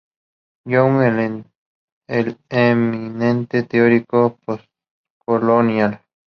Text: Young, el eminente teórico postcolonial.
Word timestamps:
Young, 0.65 1.03
el 2.07 2.35
eminente 2.49 3.61
teórico 3.61 4.39
postcolonial. 4.43 6.01